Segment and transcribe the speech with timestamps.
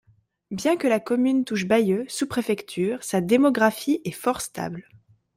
[0.49, 4.87] Bien que la commune touche Bayeux, sous-préfecture, sa démographie est fort stable.